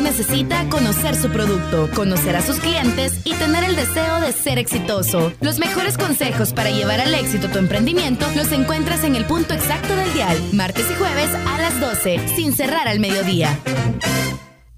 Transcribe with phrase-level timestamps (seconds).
[0.00, 4.58] emprendedor necesita conocer su producto, conocer a sus clientes y tener el deseo de ser
[4.58, 5.32] exitoso.
[5.40, 9.94] Los mejores consejos para llevar al éxito tu emprendimiento los encuentras en el punto exacto
[9.94, 13.58] del dial, martes y jueves a las 12, sin cerrar al mediodía.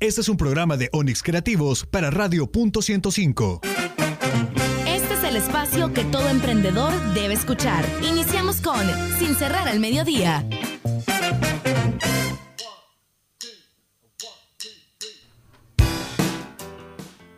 [0.01, 3.61] Este es un programa de Onix Creativos para Radio Punto 105.
[4.87, 7.85] Este es el espacio que todo emprendedor debe escuchar.
[8.03, 8.83] Iniciamos con
[9.19, 10.45] Sin cerrar al mediodía.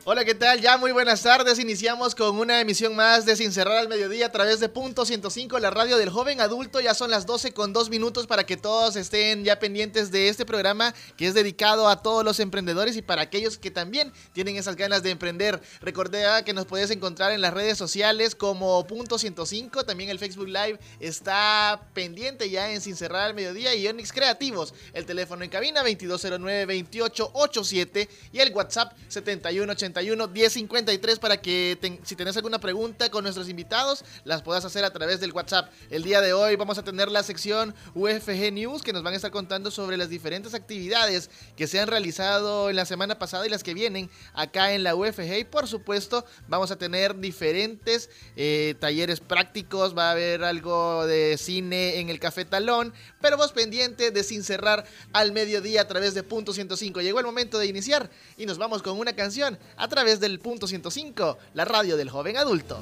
[0.06, 0.60] Hola, ¿qué tal?
[0.60, 1.58] Ya muy buenas tardes.
[1.58, 5.58] Iniciamos con una emisión más de Sin Cerrar al Mediodía a través de Punto 105,
[5.60, 6.78] la radio del joven adulto.
[6.78, 10.44] Ya son las 12 con dos minutos para que todos estén ya pendientes de este
[10.44, 14.76] programa que es dedicado a todos los emprendedores y para aquellos que también tienen esas
[14.76, 15.62] ganas de emprender.
[15.80, 19.84] Recordé que nos puedes encontrar en las redes sociales como Punto 105.
[19.84, 24.74] También el Facebook Live está pendiente ya en Sin Cerrar al Mediodía y Onix Creativos.
[24.92, 32.58] El teléfono en cabina 2209-2887 y el WhatsApp 7180 1053 para que si tenés alguna
[32.58, 35.70] pregunta con nuestros invitados, las puedas hacer a través del WhatsApp.
[35.90, 39.16] El día de hoy vamos a tener la sección UFG News que nos van a
[39.16, 43.50] estar contando sobre las diferentes actividades que se han realizado en la semana pasada y
[43.50, 45.38] las que vienen acá en la UFG.
[45.38, 51.36] Y por supuesto, vamos a tener diferentes eh, talleres prácticos, va a haber algo de
[51.38, 56.14] cine en el Café Talón, pero vos pendiente de sin cerrar al mediodía a través
[56.14, 57.00] de Punto 105.
[57.00, 61.38] Llegó el momento de iniciar y nos vamos con una canción través del punto 105,
[61.54, 62.78] la radio del joven adulto.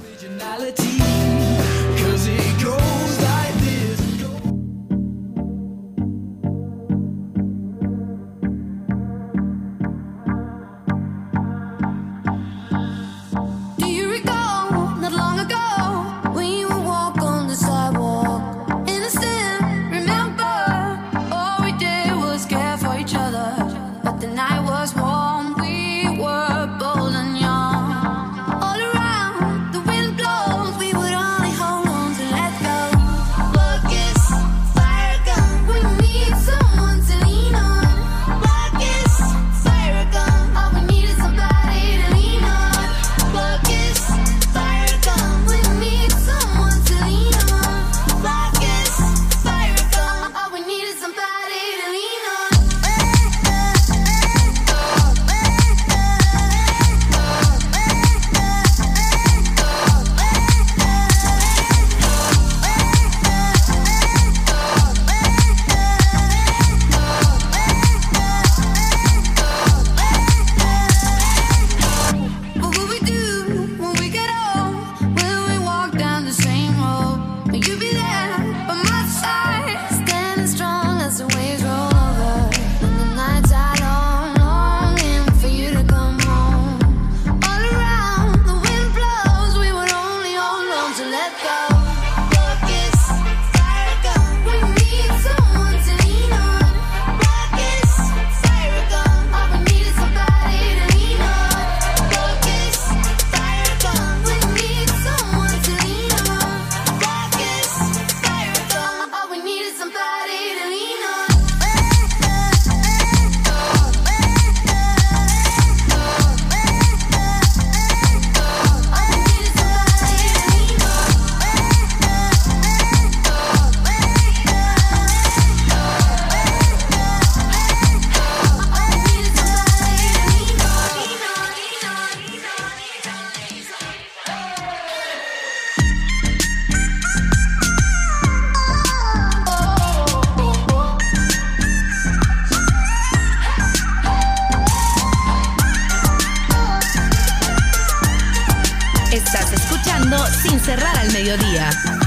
[151.03, 152.02] al mediodía.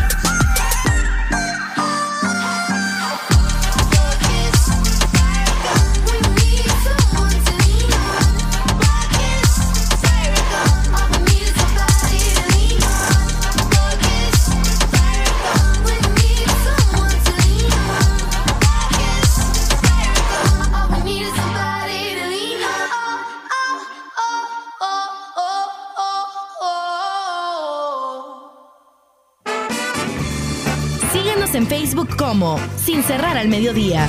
[33.08, 34.08] Cerrar al mediodía.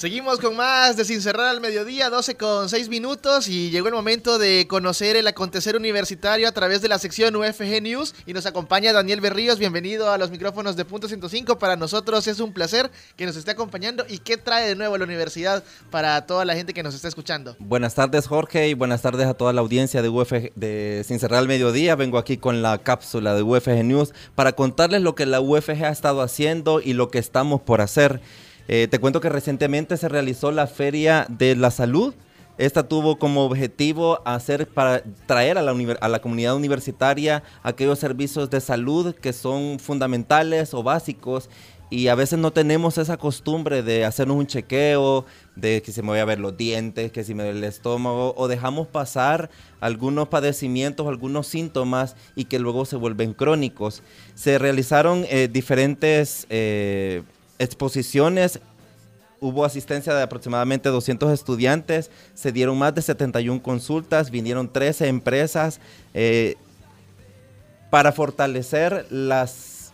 [0.00, 3.92] Seguimos con más de Sin Cerrar al Mediodía, 12 con 6 minutos y llegó el
[3.92, 8.46] momento de conocer el acontecer universitario a través de la sección UFG News y nos
[8.46, 12.90] acompaña Daniel Berríos, bienvenido a los micrófonos de Punto 105, para nosotros es un placer
[13.14, 16.72] que nos esté acompañando y qué trae de nuevo la universidad para toda la gente
[16.72, 17.54] que nos está escuchando.
[17.58, 21.04] Buenas tardes Jorge y buenas tardes a toda la audiencia de UFG de
[21.46, 25.84] Mediodía, vengo aquí con la cápsula de UFG News para contarles lo que la UFG
[25.84, 28.22] ha estado haciendo y lo que estamos por hacer.
[28.72, 32.14] Eh, te cuento que recientemente se realizó la Feria de la Salud.
[32.56, 39.12] Esta tuvo como objetivo hacer para traer a la, comunidad universitaria aquellos servicios de salud
[39.16, 41.50] que son fundamentales o básicos
[41.90, 45.24] y a veces no tenemos esa costumbre de hacernos un chequeo,
[45.56, 48.34] de que se me voy a ver los dientes, que si me duele el estómago,
[48.36, 49.50] o dejamos pasar
[49.80, 54.04] algunos padecimientos, algunos síntomas y que luego se vuelven crónicos.
[54.36, 56.46] Se realizaron eh, diferentes...
[56.50, 57.24] Eh,
[57.60, 58.58] exposiciones
[59.40, 65.80] hubo asistencia de aproximadamente 200 estudiantes, se dieron más de 71 consultas, vinieron 13 empresas
[66.14, 66.56] eh,
[67.90, 69.92] para fortalecer las,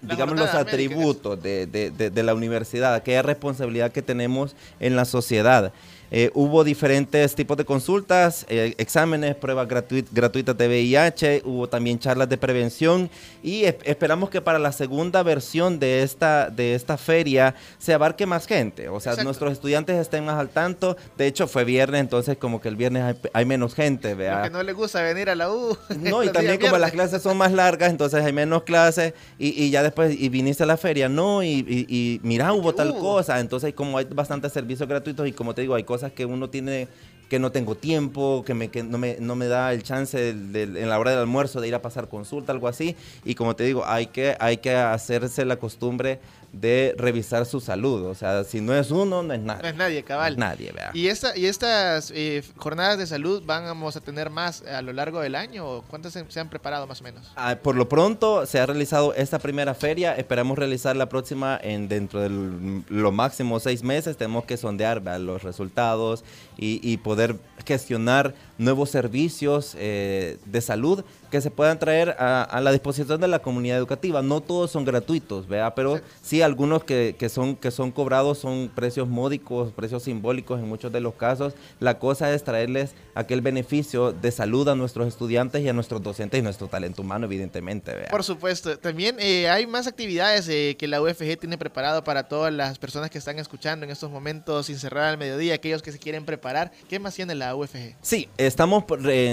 [0.00, 5.72] digamos, los atributos de, de, la universidad, aquella responsabilidad que tenemos en la sociedad.
[6.10, 12.28] Eh, hubo diferentes tipos de consultas, eh, exámenes, pruebas gratuitas de VIH, hubo también charlas
[12.28, 13.10] de prevención
[13.42, 18.46] y esperamos que para la segunda versión de esta, de esta feria se abarque más
[18.46, 20.96] gente, o sea, nuestros estudiantes estén más al tanto.
[21.16, 24.34] De hecho, fue viernes, entonces como que el viernes hay, menos gente, vea.
[24.34, 25.76] Porque no le gusta venir a la U.
[26.04, 29.82] No, y también como las clases son más largas, entonces hay menos clases y, ya
[29.82, 33.96] después, y viniste a la feria, no, y, y mira, hubo tal cosa, entonces como
[33.98, 36.88] hay bastantes servicios gratuitos y como te digo, hay cosas que uno tiene
[37.28, 40.88] que no tengo tiempo, que, me, que no, me, no me da el chance en
[40.88, 42.96] la hora del almuerzo de ir a pasar consulta, algo así.
[43.24, 46.20] Y como te digo, hay que, hay que hacerse la costumbre
[46.60, 48.04] de revisar su salud.
[48.06, 49.62] O sea, si no es uno, no es nadie.
[49.62, 50.36] No es nadie, cabal.
[50.38, 50.90] nadie, vea.
[50.94, 55.20] ¿Y, esta, y estas eh, jornadas de salud vamos a tener más a lo largo
[55.20, 55.82] del año?
[55.82, 57.32] ¿Cuántas se, han preparado más o menos?
[57.36, 60.14] Ah, por lo pronto se ha realizado esta primera feria.
[60.14, 64.16] Esperamos realizar la próxima en dentro de lo máximo seis meses.
[64.16, 66.24] Tenemos que sondear los resultados
[66.56, 67.36] y, y poder
[67.66, 73.40] gestionar nuevos servicios eh, de salud que se puedan traer a, la disposición de la
[73.40, 74.22] comunidad educativa.
[74.22, 75.74] No todos son gratuitos, ¿vea?
[75.74, 80.92] pero sí, algunos que, son, que son cobrados son precios módicos, precios simbólicos en muchos
[80.92, 81.54] de los casos.
[81.80, 86.38] La cosa es traerles aquel beneficio de salud a nuestros estudiantes y a nuestros docentes
[86.38, 87.92] y nuestro talento humano, evidentemente.
[87.92, 88.08] ¿vea?
[88.10, 88.78] Por supuesto.
[88.78, 93.10] También eh, hay más actividades eh, que la UFG tiene preparado para todas las personas
[93.10, 96.70] que están escuchando en estos momentos sin cerrar al mediodía, aquellos que se quieren preparar.
[96.88, 97.94] ¿Qué más tiene la UFG?
[98.02, 98.84] Sí, estamos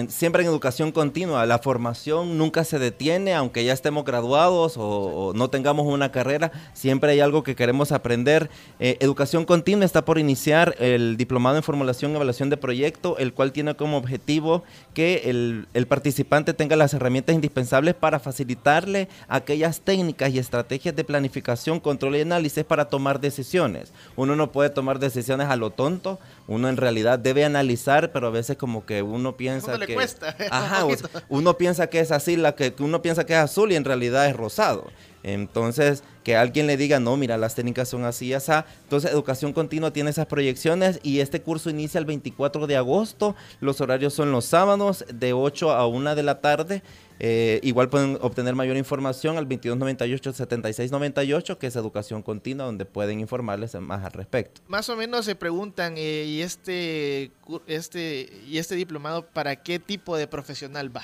[0.10, 1.46] siempre en educación continua.
[1.46, 7.12] La formación nunca se detiene, aunque ya estemos graduados o, no tengamos una carrera, siempre
[7.12, 8.50] hay algo que queremos aprender.
[8.80, 13.34] Eh, educación continua está por iniciar el diplomado en formulación y evaluación de proyecto, el
[13.34, 14.64] cual tiene como objetivo
[14.94, 21.04] que el, el participante tenga las herramientas indispensables para facilitarle aquellas técnicas y estrategias de
[21.04, 23.92] planificación, control y análisis para tomar decisiones.
[24.16, 26.20] Uno no puede tomar decisiones a lo tonto,
[26.52, 29.94] uno en realidad debe analizar, pero a veces como que uno piensa que...
[29.94, 30.36] cuesta.
[30.52, 30.86] Ajá,
[31.30, 34.28] uno piensa que es así, la que, uno piensa que es azul y en realidad
[34.28, 34.88] es rosado.
[35.24, 38.52] Entonces, que alguien le diga, no, mira, las técnicas son así y así.
[38.84, 43.36] Entonces, Educación Continua tiene esas proyecciones y este curso inicia el 24 de agosto.
[43.60, 46.82] Los horarios son los sábados de 8 a 1 de la tarde.
[47.24, 53.76] Eh, igual pueden obtener mayor información al 2298-7698, que es Educación Continua, donde pueden informarles
[53.76, 54.60] más al respecto.
[54.68, 57.30] Más o menos se preguntan, eh, ¿y, este,
[57.68, 61.04] este, ¿y este diplomado para qué tipo de profesional va?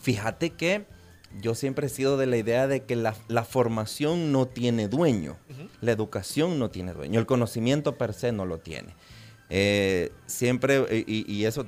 [0.00, 0.84] Fíjate que
[1.40, 5.36] yo siempre he sido de la idea de que la, formación no tiene dueño,
[5.80, 8.94] la educación no tiene dueño, el conocimiento per se no lo tiene.
[9.50, 11.66] Eh, siempre, y, eso,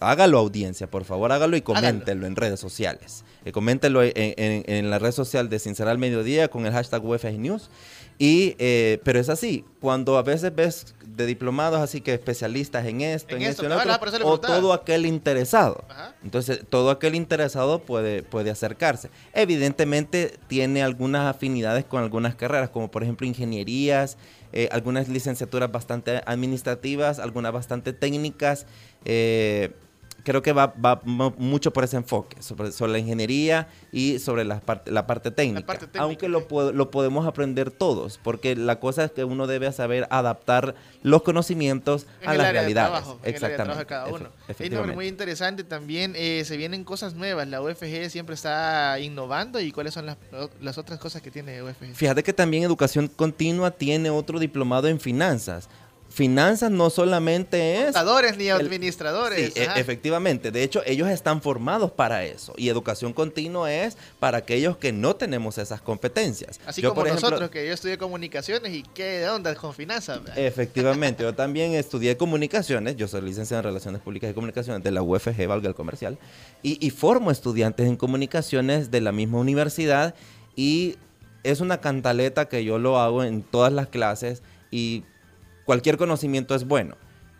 [0.00, 3.24] hágalo audiencia, por favor, hágalo y coméntenlo en redes sociales.
[3.44, 7.70] Eh, coméntenlo en, la red social de Sinceral Mediodía con el hashtag UFG News.
[8.18, 13.00] Y, eh, pero es así, cuando a veces ves de diplomados así que especialistas en
[13.00, 13.92] esto, en, esto, en otro,
[14.24, 15.84] o todo aquel interesado.
[16.22, 19.10] Entonces, todo aquel interesado puede, puede acercarse.
[19.32, 24.16] Evidentemente tiene algunas afinidades con algunas carreras, como por ejemplo ingenierías,
[24.52, 28.66] eh, algunas licenciaturas bastante administrativas, algunas bastante técnicas.
[29.04, 29.72] Eh,
[30.24, 34.60] creo que va, va mucho por ese enfoque, sobre, sobre la ingeniería y sobre la
[34.60, 35.78] parte, la parte técnica.
[35.98, 40.74] aunque lo, lo podemos aprender todos, porque la cosa es que uno debe saber adaptar
[41.02, 43.06] los conocimientos a las realidades.
[43.22, 43.86] Exactamente.
[43.86, 44.30] cada uno.
[44.94, 46.14] muy interesante también.
[46.16, 47.48] Eh, se vienen cosas nuevas.
[47.48, 49.60] La UFG siempre está innovando.
[49.60, 50.16] ¿Y cuáles son las,
[50.60, 51.94] las otras cosas que tiene UFG?
[51.94, 55.68] Fíjate que también Educación Continua tiene otro diplomado en finanzas
[56.10, 57.84] finanzas no solamente es...
[57.84, 59.54] Contadores ni administradores.
[59.54, 60.50] Sí, e, efectivamente.
[60.50, 62.52] De hecho, ellos están formados para eso.
[62.56, 66.60] Y educación continua es para aquellos que no tenemos esas competencias.
[66.66, 70.20] Así como nosotros, que yo estudié comunicaciones y qué onda con finanzas.
[70.36, 71.22] Efectivamente.
[71.22, 72.96] yo también estudié comunicaciones.
[72.96, 76.18] Yo soy licenciado en Relaciones Públicas y Comunicaciones de la UFG, valga el comercial.
[76.62, 80.16] Y, y formo estudiantes en comunicaciones de la misma universidad.
[80.56, 80.96] Y
[81.44, 84.42] es una cantaleta que yo lo hago en todas las clases.
[84.72, 85.04] Y
[85.70, 86.96] cualquier conocimiento es bueno.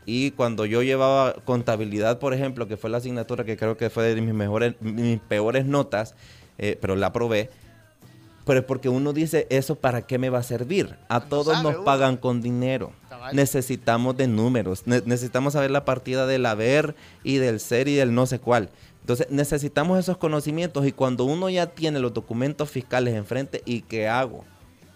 [0.06, 4.14] Y cuando yo llevaba contabilidad, por ejemplo, que fue la asignatura que creo que fue
[4.14, 6.14] de mis mejores, mis peores notas,
[6.56, 7.50] eh, pero la aprobé,
[8.44, 10.96] pero es porque uno dice, ¿eso para qué me va a servir?
[11.08, 12.92] A todos nos pagan con dinero.
[13.32, 16.94] Necesitamos de números, necesitamos saber la partida del haber
[17.24, 18.70] y del ser y del no sé cuál.
[19.00, 24.06] Entonces necesitamos esos conocimientos y cuando uno ya tiene los documentos fiscales enfrente, ¿y qué
[24.06, 24.44] hago?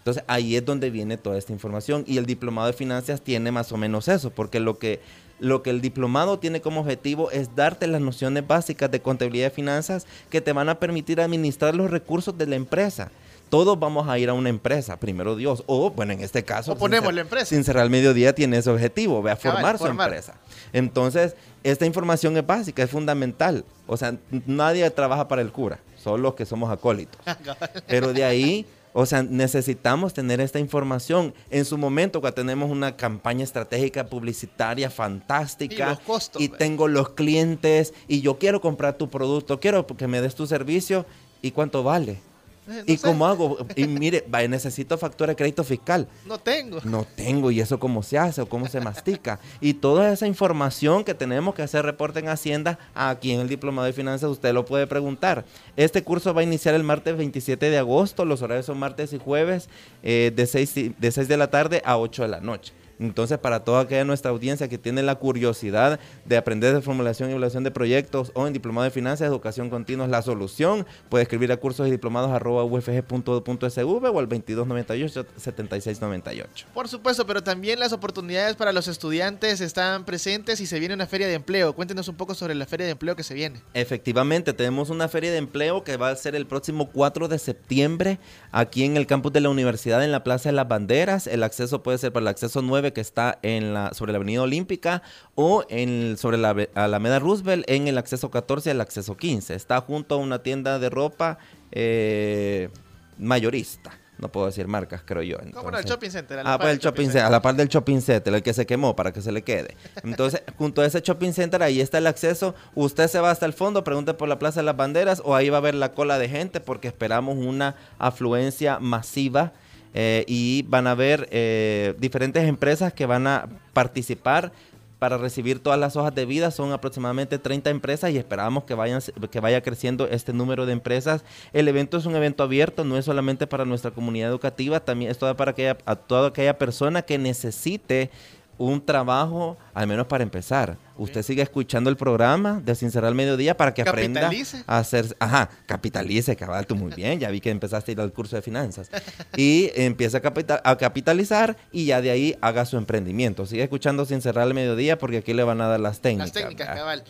[0.05, 3.71] Entonces ahí es donde viene toda esta información y el diplomado de finanzas tiene más
[3.71, 4.99] o menos eso, porque lo que,
[5.39, 9.49] lo que el diplomado tiene como objetivo es darte las nociones básicas de contabilidad de
[9.49, 13.09] finanzas que te van a permitir administrar los recursos de la empresa
[13.49, 16.77] todos vamos a ir a una empresa, primero Dios, o bueno, en este caso, o
[16.77, 17.45] ponemos la empresa.
[17.45, 20.33] Sin cerrar el mediodía tiene ese objetivo, ve a formar su empresa.
[20.73, 23.63] Entonces, esta información es básica, es fundamental.
[23.85, 27.21] O sea, nadie trabaja para el cura, solo los que somos acólitos.
[27.87, 28.65] Pero de ahí
[28.97, 31.33] o sea, necesitamos tener esta información.
[31.49, 35.99] En su momento, cuando tenemos una campaña estratégica publicitaria fantástica
[36.39, 40.47] y, tengo los clientes y yo quiero comprar tu producto, quiero que me des tu
[40.47, 41.05] servicio,
[41.41, 42.21] ¿y cuánto vale?
[42.67, 43.57] Eh, ¿Y cómo hago?
[43.75, 46.07] Y mire, necesito factura de crédito fiscal.
[46.25, 46.79] No tengo.
[46.83, 47.51] No tengo.
[47.51, 49.39] ¿Y eso cómo se hace o cómo se mastica?
[49.61, 53.85] y toda esa información que tenemos que hacer reporte en Hacienda, aquí en el Diplomado
[53.85, 55.45] de Finanzas usted lo puede preguntar.
[55.75, 58.25] Este curso va a iniciar el martes 27 de agosto.
[58.25, 59.69] Los horarios son martes y jueves
[60.03, 62.73] eh, de, 6, de 6 de la tarde a 8 de la noche.
[62.99, 67.33] Entonces, para toda aquella nuestra audiencia que tiene la curiosidad de aprender de formulación y
[67.33, 70.85] evaluación de proyectos o en diplomado de finanzas, educación continua es la solución.
[71.09, 76.65] Puede escribir a cursos y diplomados arroba o al 2298-7698.
[76.73, 81.07] Por supuesto, pero también las oportunidades para los estudiantes están presentes y se viene una
[81.07, 81.73] feria de empleo.
[81.73, 83.61] Cuéntenos un poco sobre la feria de empleo que se viene.
[83.73, 88.19] Efectivamente, tenemos una feria de empleo que va a ser el próximo 4 de septiembre
[88.51, 91.25] aquí en el campus de la universidad en la Plaza de las Banderas.
[91.27, 94.41] El acceso puede ser para el acceso 9 que está en la, sobre la Avenida
[94.41, 95.01] Olímpica
[95.35, 99.55] o en, sobre la Alameda Roosevelt en el acceso 14 y el acceso 15.
[99.55, 101.37] Está junto a una tienda de ropa
[101.71, 102.69] eh,
[103.17, 103.99] mayorista.
[104.17, 105.37] No puedo decir marcas, creo yo.
[105.53, 105.77] ¿Cómo no?
[105.77, 106.39] El shopping center.
[106.39, 108.53] A la ah, pues el shopping center, a la par del shopping center, el que
[108.53, 109.75] se quemó para que se le quede.
[110.03, 112.55] Entonces, junto a ese shopping center, ahí está el acceso.
[112.75, 115.49] Usted se va hasta el fondo, pregunte por la Plaza de las Banderas o ahí
[115.49, 119.51] va a ver la cola de gente porque esperamos una afluencia masiva
[119.97, 124.51] eh, y van a haber eh, diferentes empresas que van a participar
[124.99, 126.51] para recibir todas las hojas de vida.
[126.51, 131.23] Son aproximadamente 30 empresas y esperamos que, vayan, que vaya creciendo este número de empresas.
[131.53, 135.17] El evento es un evento abierto, no es solamente para nuestra comunidad educativa, también es
[135.17, 138.11] toda para aquella, a toda aquella persona que necesite
[138.57, 140.77] un trabajo, al menos para empezar.
[140.97, 144.31] Usted sigue escuchando el programa de Sincerar al Mediodía para que aprenda
[144.65, 148.13] a hacer, ajá, capitalice, cabal, tú muy bien, ya vi que empezaste a ir al
[148.13, 148.89] curso de finanzas.
[149.37, 153.45] Y empieza a, a capitalizar y ya de ahí haga su emprendimiento.
[153.45, 156.27] Sigue escuchando Sincerar al Mediodía porque aquí le van a dar las técnicas.
[156.27, 157.03] Las técnicas, cabal.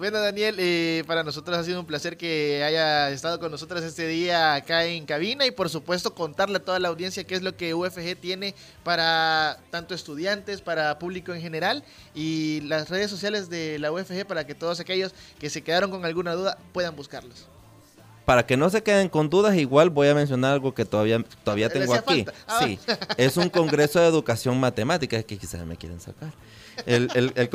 [0.00, 4.06] Bueno, Daniel, eh, para nosotros ha sido un placer que haya estado con nosotros este
[4.06, 7.54] día acá en cabina y por supuesto contarle a toda la audiencia qué es lo
[7.54, 13.78] que UFG tiene para tanto estudiantes, para público en general y las redes sociales de
[13.78, 17.46] la UFG para que todos aquellos que se quedaron con alguna duda puedan buscarlos
[18.30, 21.68] para que no se queden con dudas, igual voy a mencionar algo que todavía, todavía
[21.68, 22.24] tengo aquí.
[22.46, 22.60] Ah.
[22.62, 22.78] Sí,
[23.16, 26.30] es un congreso de educación matemática, que quizás me quieren sacar
[26.86, 27.48] el, el, el,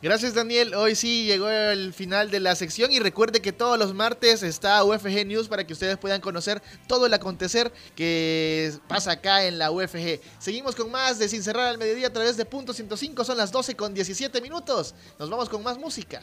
[0.00, 3.94] Gracias Daniel, hoy sí llegó el final de la sección y recuerde que todos los
[3.94, 9.44] martes está UFG News para que ustedes puedan conocer todo el acontecer que pasa acá
[9.44, 10.20] en la UFG.
[10.38, 13.50] Seguimos con más de Sin Cerrar al Mediodía a través de Punto 105, son las
[13.50, 14.94] 12 con 17 minutos.
[15.18, 16.22] Nos vamos con más música.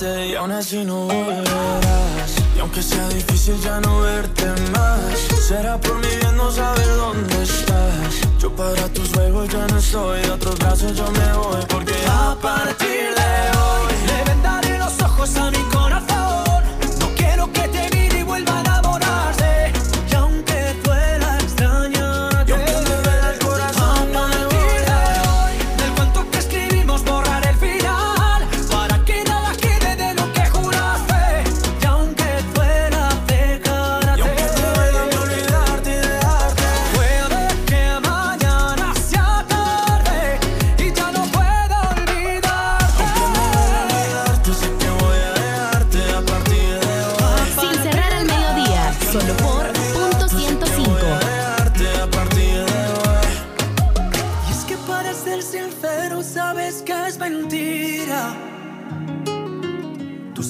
[0.00, 2.36] y aún así no volverás.
[2.56, 7.42] Y aunque sea difícil ya no verte más, será por mi bien no saber dónde
[7.42, 8.38] estás.
[8.38, 12.36] Yo para tus juegos ya no estoy, de otros brazos yo me voy porque A
[12.40, 12.97] partir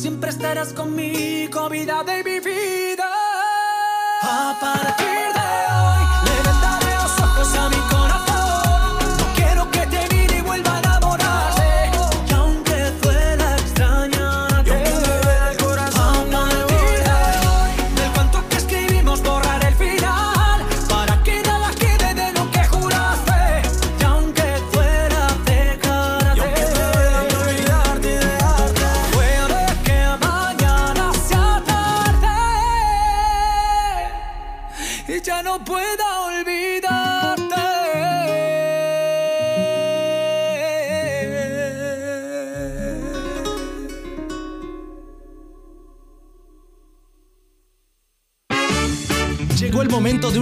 [0.09, 2.41] siempre estarás conmigo, vida de mi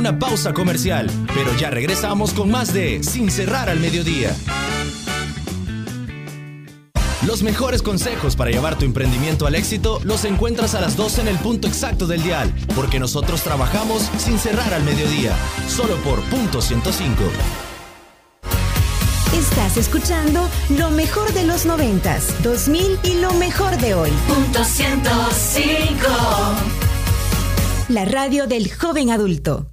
[0.08, 4.36] una pausa comercial, pero ya regresamos con más de Sin cerrar al mediodía.
[7.26, 11.28] Los mejores consejos para llevar tu emprendimiento al éxito los encuentras a las 12 en
[11.28, 15.32] el punto exacto del dial, porque nosotros trabajamos sin cerrar al mediodía,
[15.66, 17.24] solo por punto 105.
[19.34, 24.12] Estás escuchando lo mejor de los noventas, 2000 y lo mejor de hoy.
[24.28, 26.06] Punto 105.
[27.88, 29.72] la radio del joven adulto.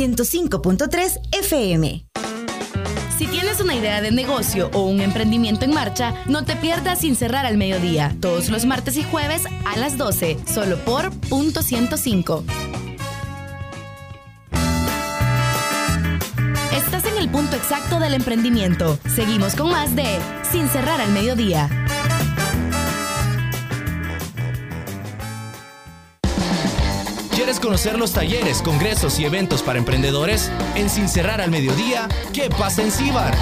[0.00, 2.06] 105.3 FM.
[3.18, 7.14] Si tienes una idea de negocio o un emprendimiento en marcha, no te pierdas sin
[7.16, 12.44] cerrar al mediodía, todos los martes y jueves a las 12, solo por punto 105.
[16.72, 18.98] Estás en el punto exacto del emprendimiento.
[19.14, 20.18] Seguimos con más de
[20.50, 21.79] Sin cerrar al mediodía.
[27.50, 30.52] ¿Quieres conocer los talleres, congresos y eventos para emprendedores?
[30.76, 33.36] En Sin Cerrar al Mediodía, ¿qué pasa en Cibar?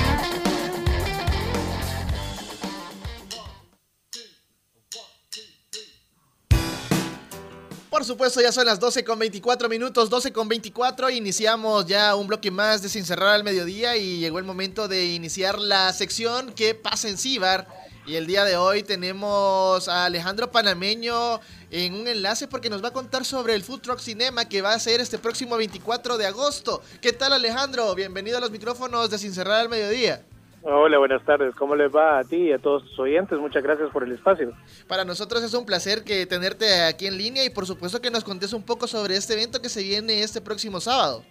[7.91, 11.11] Por supuesto, ya son las 12 con 24 minutos, 12 con 24.
[11.11, 15.05] Iniciamos ya un bloque más de Sin Cerrar al Mediodía y llegó el momento de
[15.05, 17.69] iniciar la sección ¿Qué pasa en Cibar?
[18.09, 21.41] Y el día de hoy tenemos a Alejandro Panameño
[21.71, 24.73] en un enlace porque nos va a contar sobre el Food Truck Cinema que va
[24.73, 26.81] a ser este próximo 24 de agosto.
[27.03, 27.95] ¿Qué tal Alejandro?
[27.95, 30.23] Bienvenido a los micrófonos de Sin Cerrar al Mediodía.
[30.63, 31.55] Hola, buenas tardes.
[31.57, 33.39] ¿Cómo les va a ti y a todos tus oyentes?
[33.39, 34.55] Muchas gracias por el espacio.
[34.87, 38.25] Para nosotros es un placer que tenerte aquí en línea y por supuesto que nos
[38.25, 41.25] contes un poco sobre este evento que se viene este próximo sábado.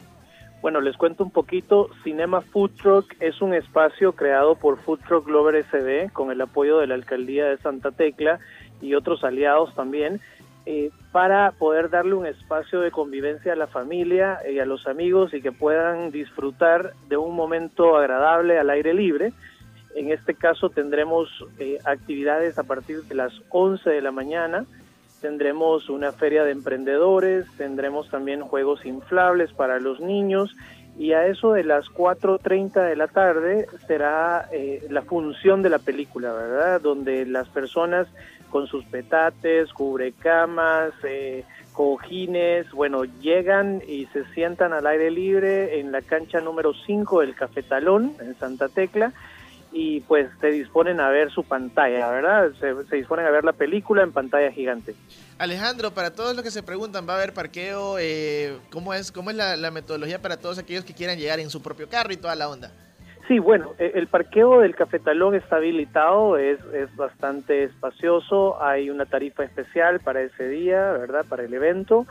[0.62, 1.89] Bueno, les cuento un poquito.
[2.04, 6.80] Cinema Food Truck es un espacio creado por Food Truck Glover SD con el apoyo
[6.80, 8.39] de la Alcaldía de Santa Tecla
[8.82, 10.20] y otros aliados también
[10.70, 15.34] eh, para poder darle un espacio de convivencia a la familia y a los amigos
[15.34, 19.32] y que puedan disfrutar de un momento agradable al aire libre.
[19.96, 24.65] En este caso tendremos eh, actividades a partir de las 11 de la mañana,
[25.21, 30.56] tendremos una feria de emprendedores, tendremos también juegos inflables para los niños
[30.97, 35.80] y a eso de las 4.30 de la tarde será eh, la función de la
[35.80, 36.82] película, ¿verdad?
[36.82, 38.08] Donde las personas
[38.49, 45.91] con sus petates, cubrecamas, eh, cojines, bueno, llegan y se sientan al aire libre en
[45.91, 49.13] la cancha número 5 del Cafetalón, en Santa Tecla,
[49.71, 52.51] y pues se disponen a ver su pantalla, ¿verdad?
[52.60, 54.95] Se, se disponen a ver la película en pantalla gigante.
[55.38, 57.97] Alejandro, para todos los que se preguntan, ¿va a haber parqueo?
[57.99, 61.49] Eh, ¿Cómo es, cómo es la, la metodología para todos aquellos que quieran llegar en
[61.49, 62.71] su propio carro y toda la onda?
[63.27, 69.06] Sí, bueno, e- el parqueo del Cafetalón está habilitado, es, es bastante espacioso, hay una
[69.06, 71.25] tarifa especial para ese día, ¿verdad?
[71.27, 72.08] Para el evento.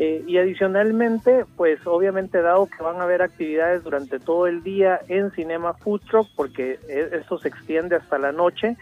[0.00, 5.00] Eh, y adicionalmente, pues obviamente dado que van a haber actividades durante todo el día
[5.08, 8.76] en Cinema Food Truck, porque e- esto se extiende hasta la noche,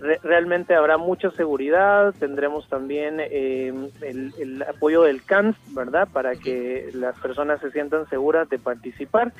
[0.00, 6.08] re- realmente habrá mucha seguridad, tendremos también eh, el, el apoyo del CANS, ¿verdad?
[6.10, 9.30] Para que las personas se sientan seguras de participar.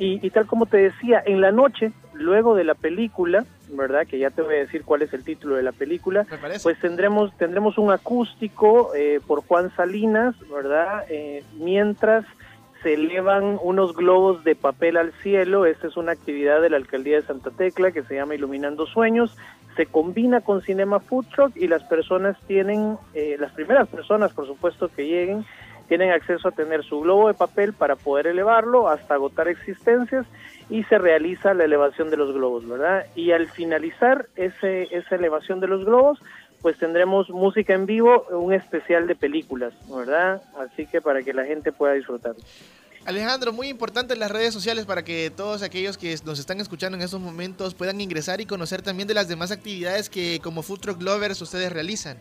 [0.00, 4.06] Y, y tal como te decía, en la noche, luego de la película, ¿verdad?
[4.06, 6.26] Que ya te voy a decir cuál es el título de la película,
[6.62, 11.04] pues tendremos tendremos un acústico eh, por Juan Salinas, ¿verdad?
[11.08, 12.24] Eh, mientras
[12.82, 15.66] se elevan unos globos de papel al cielo.
[15.66, 19.36] Esta es una actividad de la alcaldía de Santa Tecla que se llama Iluminando Sueños.
[19.76, 24.46] Se combina con Cinema Food Truck y las personas tienen, eh, las primeras personas, por
[24.46, 25.44] supuesto, que lleguen,
[25.88, 30.26] tienen acceso a tener su globo de papel para poder elevarlo hasta agotar existencias
[30.70, 33.06] y se realiza la elevación de los globos, ¿verdad?
[33.14, 36.18] Y al finalizar ese, esa elevación de los globos,
[36.60, 40.42] pues tendremos música en vivo, un especial de películas, ¿verdad?
[40.58, 42.34] Así que para que la gente pueda disfrutar.
[43.06, 47.02] Alejandro, muy importante las redes sociales para que todos aquellos que nos están escuchando en
[47.02, 51.00] estos momentos puedan ingresar y conocer también de las demás actividades que como Food Truck
[51.00, 52.18] Lovers ustedes realizan.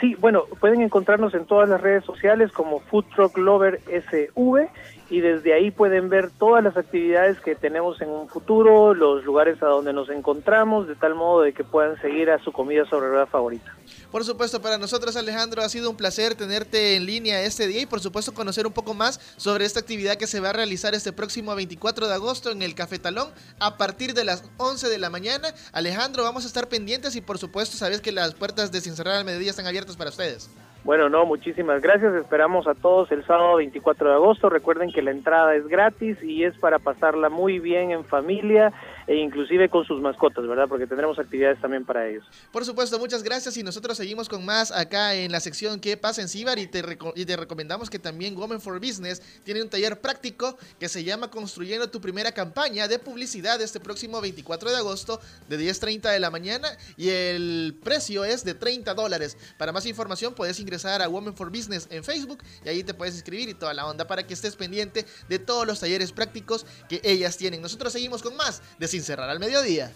[0.00, 4.68] Sí, bueno, pueden encontrarnos en todas las redes sociales como Food Truck Lover SV
[5.10, 9.62] y desde ahí pueden ver todas las actividades que tenemos en un futuro, los lugares
[9.62, 13.08] a donde nos encontramos, de tal modo de que puedan seguir a su comida sobre
[13.08, 13.74] rueda favorita.
[14.10, 17.86] Por supuesto, para nosotros Alejandro ha sido un placer tenerte en línea este día y
[17.86, 21.12] por supuesto conocer un poco más sobre esta actividad que se va a realizar este
[21.12, 25.10] próximo 24 de agosto en el Café Talón a partir de las 11 de la
[25.10, 25.52] mañana.
[25.72, 29.16] Alejandro, vamos a estar pendientes y por supuesto sabes que las puertas de Sin Cerrar
[29.16, 30.48] al Mediodía están abiertas para ustedes.
[30.84, 32.14] Bueno, no, muchísimas gracias.
[32.14, 34.50] Esperamos a todos el sábado 24 de agosto.
[34.50, 38.70] Recuerden que la entrada es gratis y es para pasarla muy bien en familia
[39.06, 40.66] e inclusive con sus mascotas, ¿verdad?
[40.68, 42.24] Porque tendremos actividades también para ellos.
[42.52, 46.22] Por supuesto, muchas gracias y nosotros seguimos con más acá en la sección ¿Qué pasa
[46.22, 46.58] en Cibar?
[46.58, 46.82] Y te,
[47.14, 51.30] y te recomendamos que también Women for Business tiene un taller práctico que se llama
[51.30, 56.30] Construyendo tu primera campaña de publicidad este próximo 24 de agosto de 10.30 de la
[56.30, 59.36] mañana y el precio es de 30 dólares.
[59.58, 63.14] Para más información puedes ingresar a Women for Business en Facebook y ahí te puedes
[63.14, 67.00] inscribir y toda la onda para que estés pendiente de todos los talleres prácticos que
[67.04, 67.62] ellas tienen.
[67.62, 68.62] Nosotros seguimos con más
[68.94, 69.90] Sin Cerrar al Mediodía.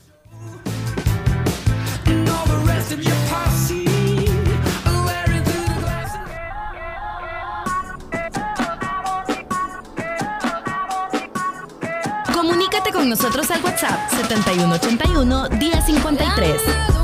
[12.34, 16.97] Comunícate con nosotros al WhatsApp 7181 1053.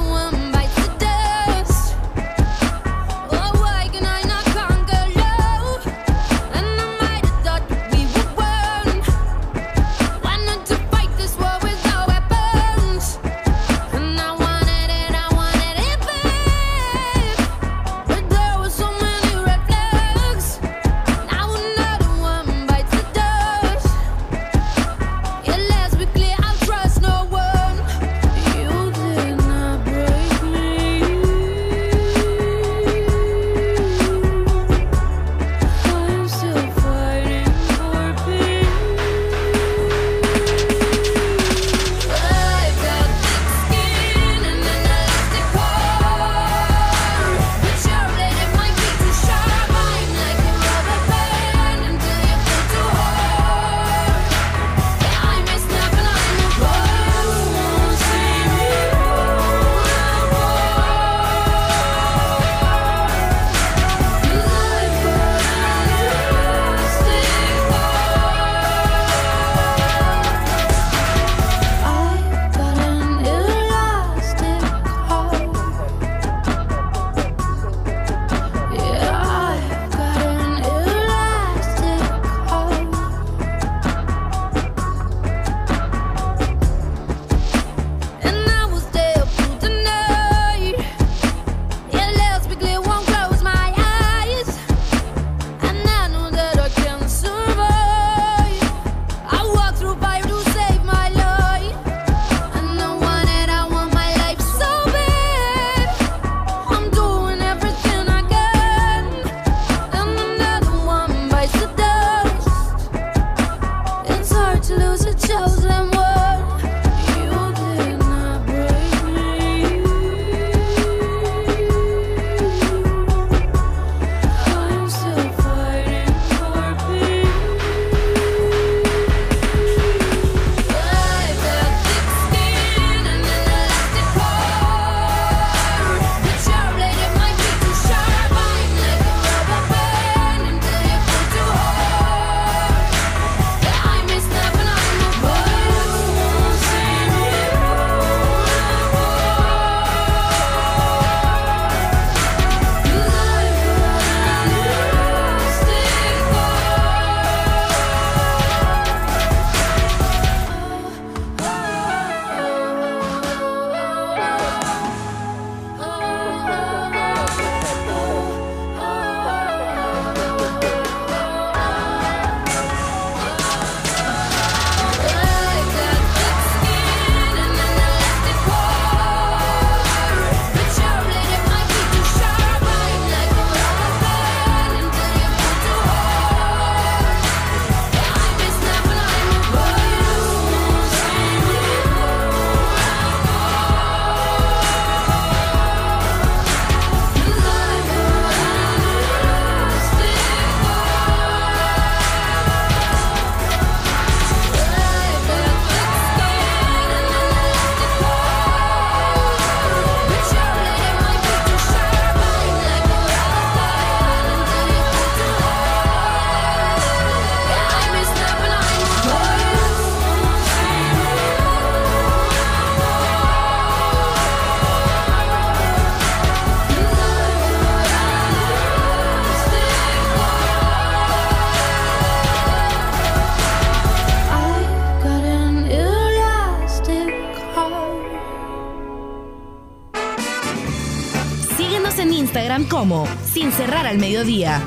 [243.32, 244.62] Sin cerrar al mediodía.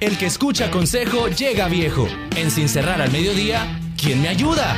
[0.00, 2.06] El que escucha consejo llega viejo.
[2.36, 4.76] En Sin cerrar al mediodía, ¿quién me ayuda?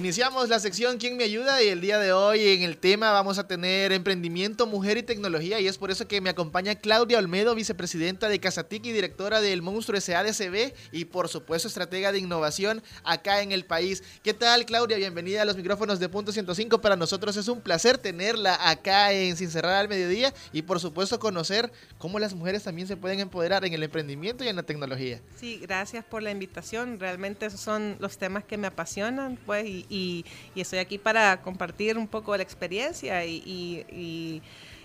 [0.00, 1.62] Iniciamos la sección ¿Quién me ayuda?
[1.62, 5.60] Y el día de hoy en el tema vamos a tener emprendimiento, mujer y tecnología.
[5.60, 9.60] Y es por eso que me acompaña Claudia Olmedo, vicepresidenta de Casatic y directora del
[9.60, 14.02] Monstruo SADCB y por supuesto estratega de innovación acá en el país.
[14.22, 14.96] ¿Qué tal Claudia?
[14.96, 16.80] Bienvenida a los micrófonos de Punto 105.
[16.80, 21.20] Para nosotros es un placer tenerla acá en Sin Cerrar al Mediodía y por supuesto
[21.20, 25.20] conocer cómo las mujeres también se pueden empoderar en el emprendimiento y en la tecnología.
[25.38, 26.98] Sí, gracias por la invitación.
[26.98, 30.24] Realmente esos son los temas que me apasionan, pues, y y,
[30.54, 34.42] estoy aquí para compartir un poco la experiencia y,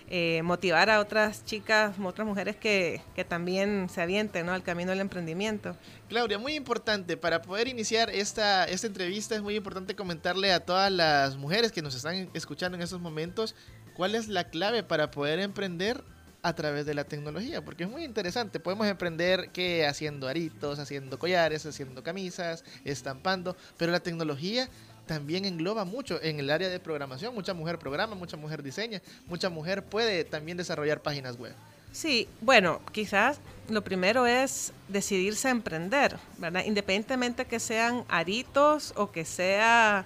[0.08, 5.76] eh, motivar a otras chicas, otras mujeres que, también se avienten al camino del emprendimiento.
[6.08, 10.92] Claudia, muy importante, para poder iniciar esta, esta entrevista es muy importante comentarle a todas
[10.92, 13.54] las mujeres que nos están escuchando en estos momentos
[13.96, 16.04] cuál es la clave para poder emprender
[16.46, 18.60] a través de la tecnología, porque es muy interesante.
[18.60, 24.68] Podemos emprender que haciendo aritos, haciendo collares, haciendo camisas, estampando, pero la tecnología
[25.06, 27.34] también engloba mucho en el área de programación.
[27.34, 31.54] Mucha mujer programa, mucha mujer diseña, mucha mujer puede también desarrollar páginas web.
[31.92, 33.40] Sí, bueno, quizás
[33.70, 36.64] lo primero es decidirse a emprender, ¿verdad?
[36.66, 40.04] Independientemente que sean aritos o que sea,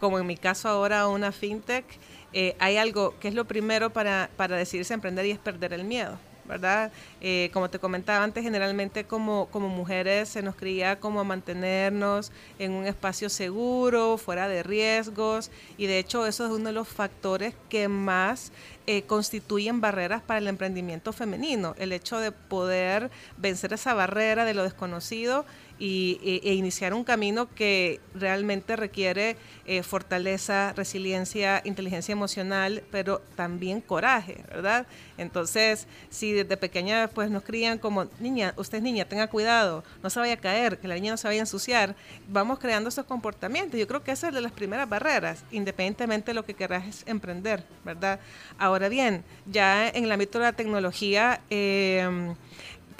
[0.00, 1.86] como en mi caso ahora, una fintech,
[2.32, 5.72] eh, hay algo que es lo primero para, para decidirse a emprender y es perder
[5.72, 6.18] el miedo.
[6.50, 6.90] ¿Verdad?
[7.20, 12.32] Eh, como te comentaba antes, generalmente como, como mujeres se nos cría como a mantenernos
[12.58, 16.88] en un espacio seguro, fuera de riesgos, y de hecho eso es uno de los
[16.88, 18.52] factores que más
[18.86, 24.54] eh, constituyen barreras para el emprendimiento femenino, el hecho de poder vencer esa barrera de
[24.54, 25.44] lo desconocido
[25.80, 33.22] y, e, e, iniciar un camino que realmente requiere eh, fortaleza, resiliencia, inteligencia emocional, pero
[33.34, 34.86] también coraje, ¿verdad?
[35.16, 40.10] Entonces, si desde pequeña pues nos crían como, niña, usted es niña, tenga cuidado, no
[40.10, 41.96] se vaya a caer, que la niña no se vaya a ensuciar,
[42.28, 43.80] vamos creando esos comportamientos.
[43.80, 47.64] Yo creo que esa es de las primeras barreras, independientemente de lo que querás emprender,
[47.84, 48.20] ¿verdad?
[48.58, 52.34] Ahora bien, ya en el ámbito de la tecnología, eh,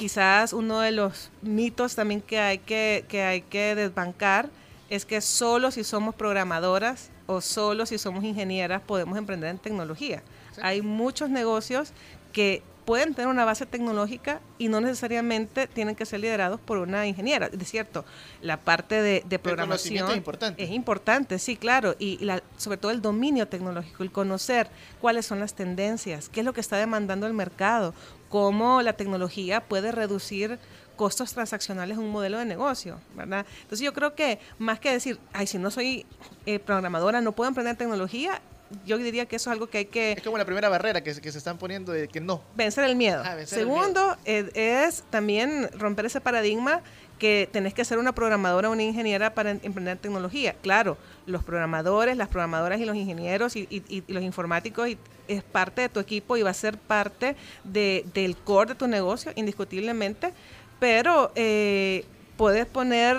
[0.00, 4.48] quizás uno de los mitos también que hay que, que hay que desbancar
[4.88, 10.22] es que solo si somos programadoras o solo si somos ingenieras podemos emprender en tecnología.
[10.62, 11.92] Hay muchos negocios
[12.32, 17.06] que pueden tener una base tecnológica y no necesariamente tienen que ser liderados por una
[17.06, 17.48] ingeniera.
[17.48, 18.06] Es cierto,
[18.40, 20.64] la parte de, programación es importante.
[20.64, 25.40] Es importante, sí, claro, y la, sobre todo el dominio tecnológico, el conocer cuáles son
[25.40, 27.94] las tendencias, qué es lo que está demandando el mercado,
[28.30, 30.58] cómo la tecnología puede reducir
[30.96, 33.44] costos transaccionales en un modelo de negocio, ¿verdad?
[33.62, 36.06] Entonces yo creo que más que decir, ay, si no soy
[36.46, 38.40] eh, programadora, no puedo emprender tecnología,
[38.86, 40.12] yo diría que eso es algo que hay que...
[40.12, 42.42] Es como la primera barrera que, que se están poniendo de que no.
[42.54, 43.22] Vencer el miedo.
[43.24, 46.82] Ah, Segundo, Es, también romper ese paradigma
[47.20, 50.56] que tenés que ser una programadora o una ingeniera para emprender tecnología.
[50.60, 54.88] Claro, los programadores, las programadoras y los ingenieros y, los informáticos
[55.28, 58.88] es parte de tu equipo y va a ser parte de, del core de tu
[58.88, 60.32] negocio, indiscutiblemente,
[60.80, 62.04] pero eh,
[62.36, 63.16] puedes poner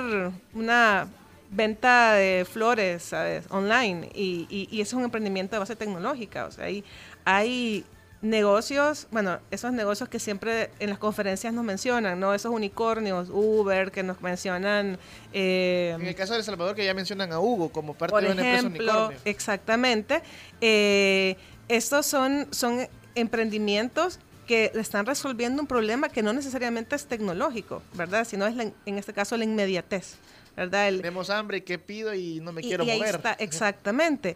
[0.53, 1.07] una
[1.51, 3.13] venta de flores.
[3.49, 4.09] Online.
[4.15, 6.45] Y, eso es un emprendimiento de base tecnológica.
[6.45, 6.83] O sea, hay,
[7.23, 7.85] hay
[8.21, 12.33] negocios, bueno, esos negocios que siempre en las conferencias nos mencionan, ¿no?
[12.33, 14.99] Esos unicornios, Uber, que nos mencionan...
[15.33, 18.31] Eh, en el caso de El Salvador, que ya mencionan a Hugo como parte de
[18.31, 19.19] una empresa unicornio.
[19.25, 20.21] Exactamente.
[20.61, 21.35] Eh,
[21.67, 28.27] estos son, son emprendimientos que están resolviendo un problema que no necesariamente es tecnológico, ¿verdad?
[28.27, 30.17] Sino es, en este caso, la inmediatez.
[30.55, 30.91] ¿verdad?
[30.97, 33.15] Tenemos hambre, ¿qué pido y no me quiero mover?
[33.15, 34.35] Está, exactamente.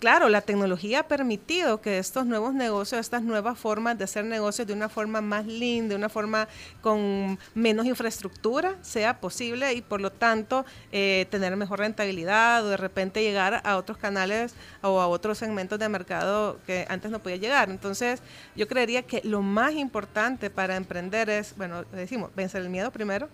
[0.00, 4.66] Claro, la tecnología ha permitido que estos nuevos negocios, estas nuevas formas de hacer negocios
[4.66, 6.48] de una forma más linda, de una forma
[6.80, 12.78] con menos infraestructura, sea posible y por lo tanto eh, tener mejor rentabilidad o de
[12.78, 17.36] repente llegar a otros canales o a otros segmentos de mercado que antes no podía
[17.36, 17.68] llegar.
[17.68, 18.22] Entonces,
[18.56, 23.28] yo creería que lo más importante para emprender es, bueno, decimos, vencer el miedo primero,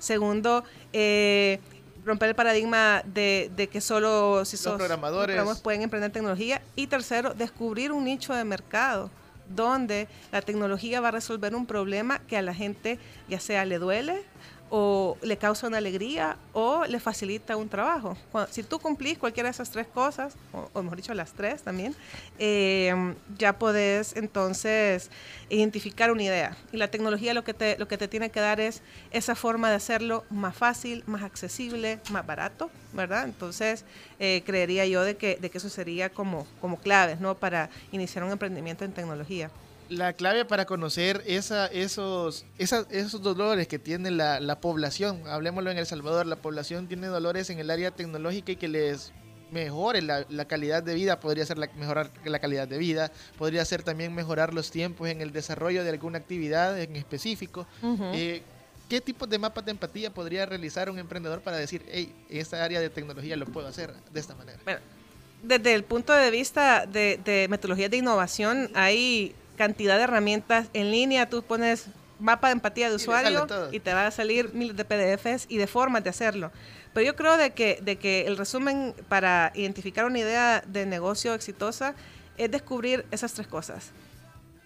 [0.00, 1.60] Segundo, eh,
[2.04, 6.62] romper el paradigma de, que solo si sos programadores pueden emprender tecnología.
[6.76, 9.10] Y tercero, descubrir un nicho de mercado
[9.48, 13.78] donde la tecnología va a resolver un problema que a la gente ya sea le
[13.78, 14.22] duele
[14.70, 18.16] o le causa una alegría o le facilita un trabajo.
[18.50, 21.94] si tú cumplís cualquiera de esas tres cosas, o, mejor dicho las tres también,
[22.38, 25.10] eh, ya podés entonces
[25.48, 26.56] identificar una idea.
[26.72, 29.68] Y la tecnología lo que, te, lo que te tiene que dar es esa forma
[29.68, 33.24] de hacerlo más fácil, más accesible, más barato, ¿verdad?
[33.24, 33.84] Entonces,
[34.20, 37.34] eh, creería yo de que, de que eso sería como, como claves, ¿no?
[37.34, 39.50] Para iniciar un emprendimiento en tecnología.
[39.90, 45.78] La clave para conocer esa, esos, esos dolores que tiene la, la población, hablemoslo en
[45.78, 49.12] El Salvador, la población tiene dolores en el área tecnológica y que les
[49.50, 53.64] mejore la, la calidad de vida, podría ser la, mejorar la calidad de vida, podría
[53.64, 57.66] ser también mejorar los tiempos en el desarrollo de alguna actividad en específico.
[58.14, 58.42] Eh,
[58.88, 62.78] ¿Qué tipos de mapas de empatía podría realizar un emprendedor para decir, hey, esta área
[62.78, 64.60] de tecnología lo puedo hacer de esta manera?
[64.62, 64.80] Bueno,
[65.42, 70.90] desde el punto de vista de, de metodologías de innovación, hay cantidad de herramientas en
[70.90, 71.28] línea.
[71.28, 71.84] Tú pones
[72.18, 73.70] mapa de empatía de usuario todo.
[73.70, 76.50] y te va a salir miles de PDFs y de formas de hacerlo.
[76.94, 81.34] Pero yo creo de que, de que el resumen para identificar una idea de negocio
[81.34, 81.94] exitosa
[82.38, 83.90] es descubrir esas tres cosas.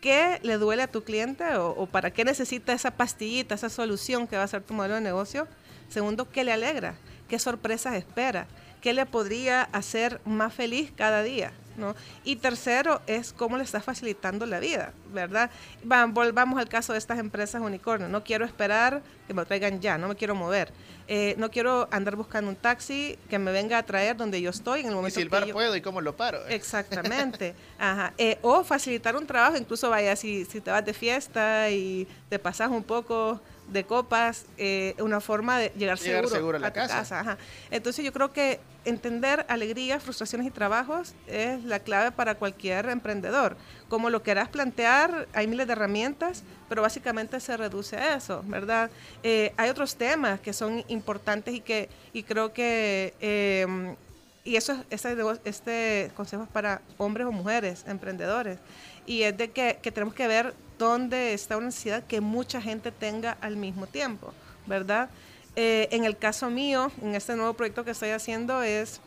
[0.00, 4.28] ¿Qué le duele a tu cliente o, o para qué necesita esa pastillita, esa solución
[4.28, 5.48] que va a ser tu modelo de negocio?
[5.88, 6.94] Segundo, ¿qué le alegra?
[7.28, 8.46] ¿Qué sorpresas espera?
[8.80, 11.52] ¿Qué le podría hacer más feliz cada día?
[11.76, 11.94] ¿No?
[12.24, 15.50] Y tercero es cómo le estás facilitando la vida, ¿verdad?
[15.90, 18.08] Va- volvamos al caso de estas empresas unicornio.
[18.08, 20.72] No quiero esperar que me traigan ya, no me quiero mover.
[21.06, 24.80] Eh, no quiero andar buscando un taxi que me venga a traer donde yo estoy
[24.80, 26.40] en el Y momento que silbar yo- puedo y cómo lo paro.
[26.48, 27.54] Exactamente.
[27.78, 28.12] Ajá.
[28.18, 32.38] Eh, o facilitar un trabajo, incluso vaya, si, si te vas de fiesta y te
[32.38, 36.72] pasas un poco de copas, eh, una forma de llegar, Llegar seguro, seguro a la
[36.72, 37.20] casa.
[37.20, 37.38] Ajá.
[37.70, 43.56] Entonces yo creo que entender alegrías, frustraciones y trabajos es la clave para cualquier emprendedor.
[43.88, 48.90] Como lo quieras plantear, hay miles de herramientas, pero básicamente se reduce a eso, ¿verdad?
[49.22, 53.96] Eh, hay otros temas que son importantes y que y creo que eh,
[54.44, 58.58] y eso es, este, este consejo es para hombres o mujeres, emprendedores.
[59.06, 62.90] Y es de que, que tenemos que ver dónde está una necesidad que mucha gente
[62.92, 64.32] tenga al mismo tiempo,
[64.66, 65.08] ¿verdad?
[65.56, 69.00] Eh, en el caso mío, en este nuevo proyecto que estoy haciendo, es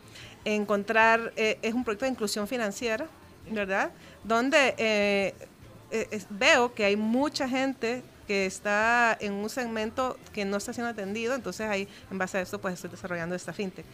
[0.45, 3.07] encontrar, eh, es un proyecto de inclusión financiera,
[3.51, 3.91] ¿verdad?
[4.23, 5.33] Donde eh,
[5.91, 10.89] es- veo que hay mucha gente que está en un segmento que no está siendo
[10.91, 13.85] atendido, entonces ahí, en base a esto, pues estoy desarrollando esta fintech.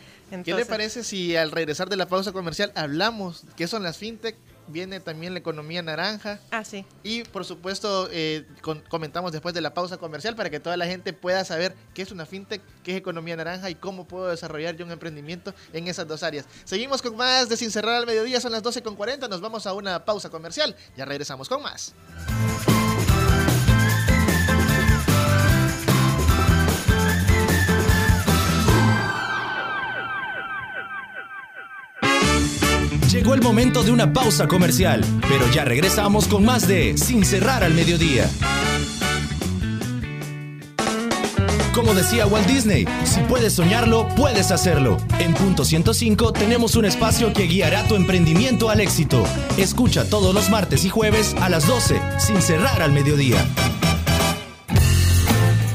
[0.44, 4.36] ¿Qué le parece si al regresar de la pausa comercial hablamos qué son las fintech?
[4.68, 6.40] Viene también la economía naranja.
[6.52, 6.86] Ah, sí.
[7.04, 10.86] Y por supuesto, eh, con- comentamos después de la pausa comercial para que toda la
[10.86, 14.76] gente pueda saber qué es una fintech, qué es economía naranja y cómo puedo desarrollar
[14.76, 16.46] yo un emprendimiento en esas dos áreas.
[16.64, 20.04] Seguimos con más de Sin Cerrar al Mediodía, son las 12.40, nos vamos a una
[20.06, 20.76] pausa comercial.
[20.96, 21.94] Ya regresamos con más.
[33.14, 37.64] Llegó el momento de una pausa comercial, pero ya regresamos con más de Sin cerrar
[37.64, 38.28] al mediodía.
[41.76, 44.98] Como decía Walt Disney, si puedes soñarlo, puedes hacerlo.
[45.20, 49.24] En Punto 105 tenemos un espacio que guiará tu emprendimiento al éxito.
[49.58, 53.46] Escucha todos los martes y jueves a las 12, sin cerrar al mediodía.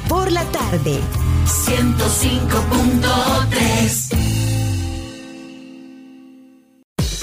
[0.08, 0.98] Por la tarde.
[1.46, 4.07] 105.3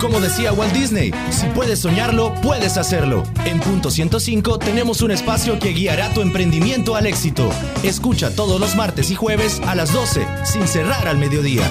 [0.00, 3.24] Como decía Walt Disney, si puedes soñarlo, puedes hacerlo.
[3.44, 7.50] En Punto 105 tenemos un espacio que guiará tu emprendimiento al éxito.
[7.82, 11.68] Escucha todos los martes y jueves a las 12, sin cerrar al mediodía.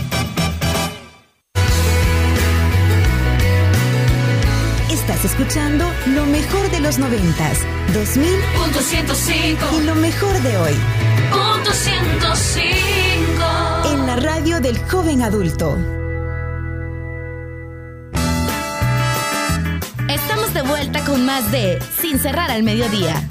[4.91, 7.59] Estás escuchando lo mejor de los noventas,
[7.93, 8.28] 2000
[8.61, 10.73] Punto 105 y lo mejor de hoy
[11.32, 15.78] Punto 105 en la radio del joven adulto.
[20.53, 23.21] De vuelta con más de Sin cerrar al mediodía.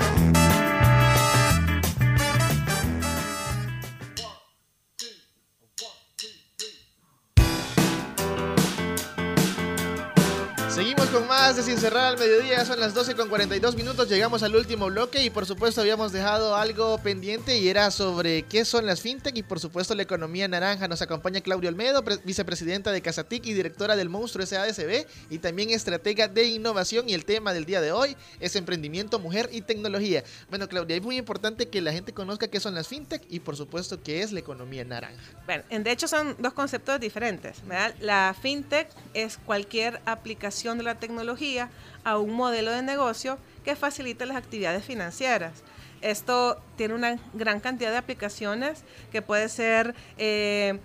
[10.76, 14.42] Seguimos con más de Sin Cerrar al Mediodía, son las 12 con 42 minutos, llegamos
[14.42, 18.84] al último bloque y por supuesto habíamos dejado algo pendiente y era sobre qué son
[18.84, 20.86] las fintech y por supuesto la economía naranja.
[20.86, 25.70] Nos acompaña Claudia Olmedo, pre- vicepresidenta de Casatic y directora del Monstruo SADCB y también
[25.70, 30.24] estratega de innovación y el tema del día de hoy es emprendimiento, mujer y tecnología.
[30.50, 33.56] Bueno Claudia, es muy importante que la gente conozca qué son las fintech y por
[33.56, 35.22] supuesto qué es la economía naranja.
[35.46, 37.56] Bueno, en- de hecho son dos conceptos diferentes.
[38.00, 41.70] La fintech es cualquier aplicación de la tecnología
[42.04, 45.62] a un modelo de negocio que facilite las actividades financieras.
[46.02, 50.78] Esto tiene una gran cantidad de aplicaciones que puede ser, eh,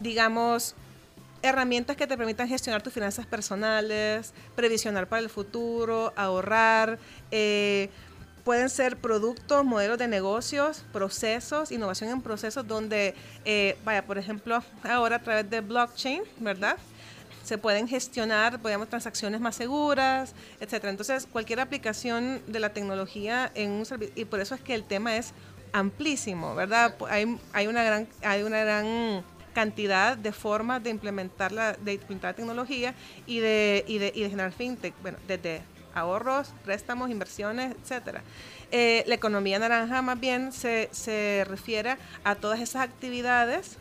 [0.00, 0.74] digamos,
[1.42, 6.98] herramientas que te permitan gestionar tus finanzas personales, previsionar para el futuro, ahorrar.
[7.30, 7.90] eh,
[8.46, 14.62] pueden ser productos, modelos de negocios, procesos, innovación en procesos donde, eh, vaya, por ejemplo,
[14.84, 16.76] ahora a través de blockchain, ¿verdad?
[17.46, 20.90] Se pueden gestionar, podemos transacciones más seguras, etcétera.
[20.90, 24.82] Entonces, cualquier aplicación de la tecnología en un servicio, y por eso es que el
[24.82, 25.32] tema es
[25.72, 26.96] amplísimo, ¿verdad?
[27.08, 29.22] Hay, hay una gran, hay una gran
[29.54, 32.94] cantidad de formas de implementar la, de implementar la tecnología
[33.28, 35.62] y de, y de, y de generar fintech, bueno, desde
[35.94, 38.22] ahorros, préstamos, inversiones, etcétera.
[38.72, 43.78] Eh, la economía naranja más bien se, se refiere a todas esas actividades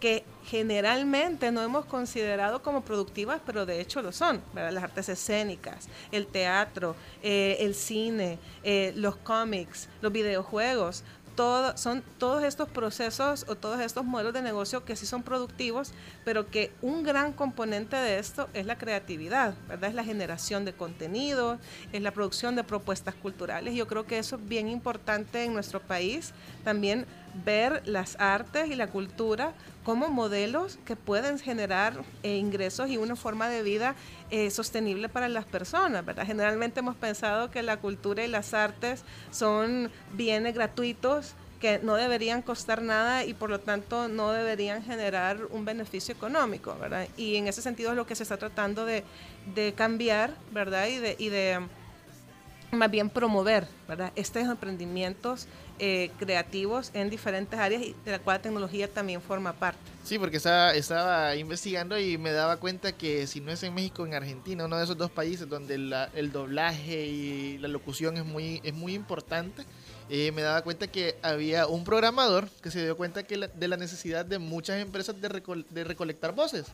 [0.00, 4.42] que generalmente no hemos considerado como productivas, pero de hecho lo son.
[4.54, 11.02] Las artes escénicas, el teatro, eh, el cine, eh, los cómics, los videojuegos,
[11.34, 15.92] todo, son todos estos procesos o todos estos modelos de negocio que sí son productivos,
[16.24, 19.90] pero que un gran componente de esto es la creatividad, ¿verdad?
[19.90, 21.58] Es la generación de contenido,
[21.92, 23.74] es la producción de propuestas culturales.
[23.74, 26.32] Yo creo que eso es bien importante en nuestro país,
[26.64, 27.06] también
[27.44, 29.52] ver las artes y la cultura
[29.84, 33.94] como modelos que pueden generar eh, ingresos y una forma de vida
[34.30, 36.26] eh, sostenible para las personas, ¿verdad?
[36.26, 42.42] Generalmente hemos pensado que la cultura y las artes son bienes gratuitos que no deberían
[42.42, 47.08] costar nada y por lo tanto no deberían generar un beneficio económico, ¿verdad?
[47.16, 49.04] Y en ese sentido es lo que se está tratando de,
[49.74, 50.88] cambiar, ¿verdad?
[50.88, 51.60] Y de, y de
[52.72, 54.12] más bien promover, ¿verdad?
[54.16, 55.46] Estos emprendimientos
[55.78, 59.78] eh, creativos en diferentes áreas y de la cual la tecnología también forma parte.
[60.04, 64.06] Sí, porque estaba, estaba investigando y me daba cuenta que si no es en México,
[64.06, 68.24] en Argentina, uno de esos dos países donde la- el doblaje y la locución es
[68.24, 69.64] muy, es muy importante,
[70.08, 73.66] eh, me daba cuenta que había un programador que se dio cuenta que la- de
[73.66, 76.66] la necesidad de muchas empresas de, recol- de recolectar voces.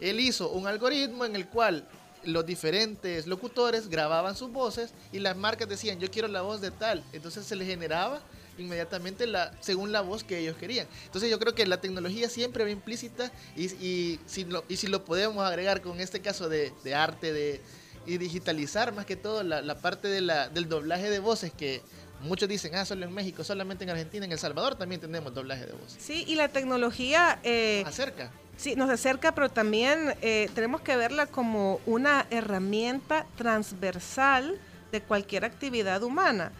[0.00, 1.86] Él hizo un algoritmo en el cual
[2.24, 6.70] los diferentes locutores grababan sus voces y las marcas decían, yo quiero la voz de
[6.70, 7.04] tal.
[7.12, 8.20] Entonces se le generaba
[8.58, 10.86] inmediatamente la, según la voz que ellos querían.
[11.06, 14.86] Entonces yo creo que la tecnología siempre va implícita y, y si, lo, y si
[14.86, 17.60] lo podemos agregar con este caso de, de arte de,
[18.06, 21.82] y digitalizar más que todo la, la parte de la, del doblaje de voces que
[22.20, 25.66] muchos dicen, ah, solo en México, solamente en Argentina, en El Salvador también tenemos doblaje
[25.66, 25.96] de voces.
[26.00, 27.40] Sí, y la tecnología...
[27.42, 28.30] eh, Acerca.
[28.56, 34.58] Sí, nos acerca, pero también eh, tenemos que verla como una herramienta transversal
[34.92, 36.52] de cualquier actividad humana.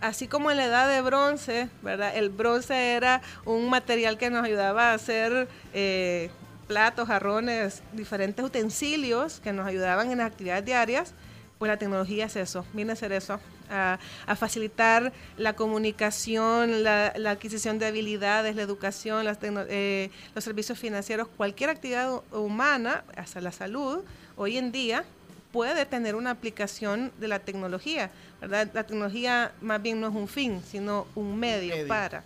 [0.00, 2.16] Así como en la edad de bronce, ¿verdad?
[2.16, 6.28] El bronce era un material que nos ayudaba a hacer eh,
[6.66, 11.14] platos, jarrones, diferentes utensilios que nos ayudaban en las actividades diarias.
[11.58, 13.38] Pues la tecnología es eso, viene a ser eso,
[13.72, 20.78] a, a facilitar la comunicación, la, adquisición de habilidades, la educación, las eh, los servicios
[20.78, 24.04] financieros, cualquier actividad hu- humana, hasta la salud,
[24.36, 25.04] hoy en día
[25.52, 28.68] puede tener una aplicación de la tecnología, ¿verdad?
[28.72, 31.88] La tecnología más bien no es un fin, sino un medio, medio.
[31.88, 32.24] para.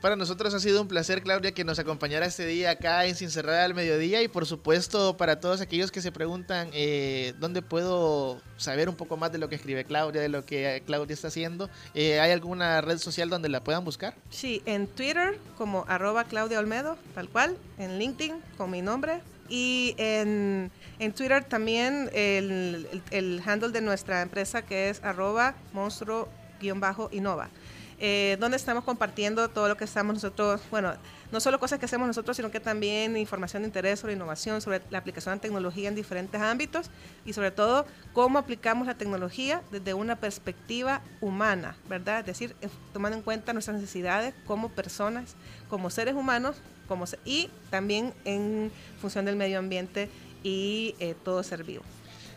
[0.00, 3.30] Para nosotros ha sido un placer, Claudia, que nos acompañara este día acá en Sin
[3.30, 8.40] Cerrar al Mediodía y por supuesto para todos aquellos que se preguntan eh, dónde puedo
[8.56, 11.68] saber un poco más de lo que escribe Claudia, de lo que Claudia está haciendo,
[11.94, 14.14] eh, ¿hay alguna red social donde la puedan buscar?
[14.30, 19.94] Sí, en Twitter como arroba Claudia Olmedo, tal cual, en LinkedIn con mi nombre y
[19.98, 27.48] en, en Twitter también el, el- handle de nuestra empresa que es arroba monstruo-innova.
[28.00, 30.94] eh, donde estamos compartiendo todo lo que estamos nosotros, bueno,
[31.30, 34.82] no solo cosas que hacemos nosotros, sino que también información de interés sobre innovación, sobre
[34.90, 36.90] la aplicación de tecnología en diferentes ámbitos
[37.24, 42.20] y sobre todo cómo aplicamos la tecnología desde una perspectiva humana, ¿verdad?
[42.20, 42.56] Es decir,
[42.92, 45.36] tomando en cuenta nuestras necesidades como personas,
[45.68, 46.56] como seres humanos
[46.88, 50.08] como y también en función del medio ambiente
[50.42, 51.84] y eh, todo ser vivo.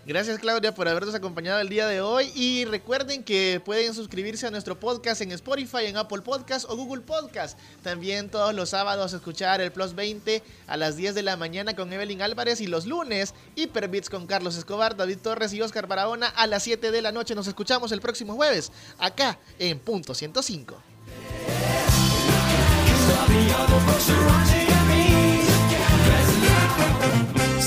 [0.03, 4.51] Gracias Claudia por habernos acompañado el día de hoy y recuerden que pueden suscribirse a
[4.51, 7.57] nuestro podcast en Spotify, en Apple Podcast o Google Podcast.
[7.83, 11.93] También todos los sábados escuchar el Plus 20 a las 10 de la mañana con
[11.93, 16.47] Evelyn Álvarez y los lunes Hyperbits con Carlos Escobar, David Torres y Oscar Barahona a
[16.47, 17.35] las 7 de la noche.
[17.35, 20.81] Nos escuchamos el próximo jueves acá en Punto 105.